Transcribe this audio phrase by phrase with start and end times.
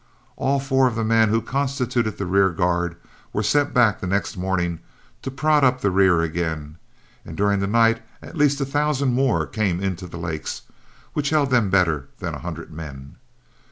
[0.35, 2.95] All four of the men who constituted the rear guard
[3.33, 4.79] were sent back the next morning
[5.21, 6.79] to prod up the rear again,
[7.23, 10.63] and during the night at least a thousand more came into the lakes,
[11.13, 13.17] which held them better than a hundred men.